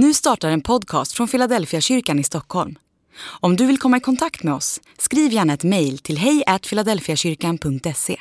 [0.00, 2.78] Nu startar en podcast från Philadelphia kyrkan i Stockholm.
[3.20, 8.16] Om du vill komma i kontakt med oss, skriv gärna ett mejl till hejfiladelfiakyrkan.se.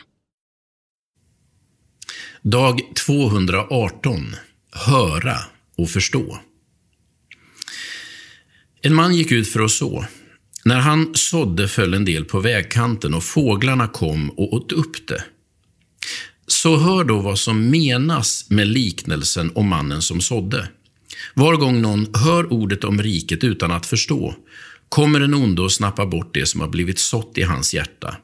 [2.41, 4.35] Dag 218.
[4.71, 5.37] Höra
[5.77, 6.37] och förstå.
[8.81, 10.05] En man gick ut för att så.
[10.65, 15.23] När han sådde föll en del på vägkanten och fåglarna kom och åt upp det.
[16.47, 20.69] Så hör då vad som menas med liknelsen om mannen som sådde.
[21.33, 24.35] Var gång någon hör ordet om riket utan att förstå,
[24.89, 28.17] kommer den onde och snappar bort det som har blivit sått i hans hjärta.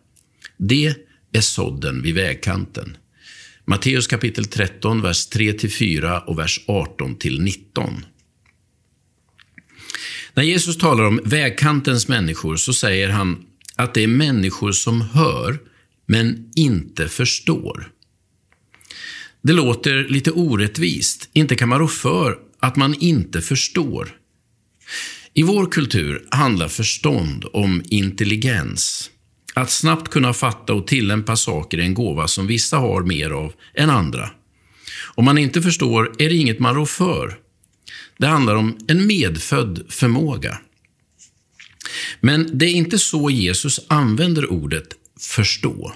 [0.58, 0.96] Det
[1.32, 2.98] är sådden vid vägkanten.
[3.66, 8.02] Matteus kapitel 13, vers 3-4 och vers 18-19.
[10.34, 15.60] När Jesus talar om vägkantens människor så säger han att det är människor som hör,
[16.06, 17.90] men inte förstår.
[19.42, 21.30] Det låter lite orättvist.
[21.34, 24.16] Inte kan man rå för att man inte förstår.
[25.34, 29.10] I vår kultur handlar förstånd om intelligens.
[29.54, 33.54] Att snabbt kunna fatta och tillämpa saker är en gåva som vissa har mer av
[33.74, 34.30] än andra.
[35.16, 37.38] Om man inte förstår är det inget man rår för.
[38.18, 40.58] Det handlar om en medfödd förmåga.
[42.20, 44.88] Men det är inte så Jesus använder ordet
[45.20, 45.94] förstå.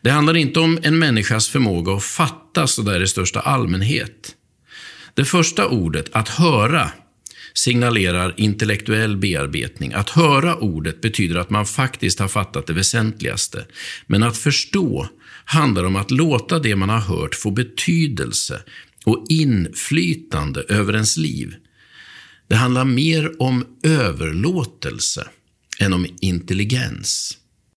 [0.00, 4.36] Det handlar inte om en människas förmåga att fatta sådär i största allmänhet.
[5.14, 6.90] Det första ordet, att höra,
[7.54, 9.92] signalerar intellektuell bearbetning.
[9.92, 13.66] Att höra ordet betyder att man faktiskt har fattat det väsentligaste.
[14.06, 15.08] Men att förstå
[15.44, 18.62] handlar om att låta det man har hört få betydelse
[19.04, 21.54] och inflytande över ens liv.
[22.48, 25.28] Det handlar mer om överlåtelse
[25.78, 27.38] än om intelligens.